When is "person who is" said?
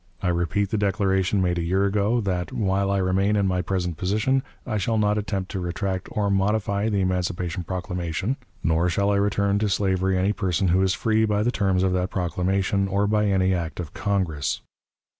10.33-10.95